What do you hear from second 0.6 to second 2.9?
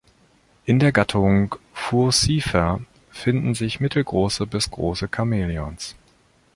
In der Gattung "Furcifer"